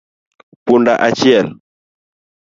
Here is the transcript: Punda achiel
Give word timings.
Punda 0.65 0.93
achiel 1.07 1.47